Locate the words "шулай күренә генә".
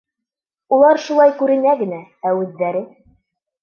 1.03-2.03